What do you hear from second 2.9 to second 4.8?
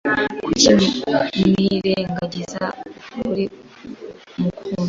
ukuri mukuzi